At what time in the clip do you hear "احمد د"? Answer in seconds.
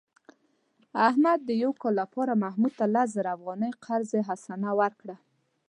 1.07-1.49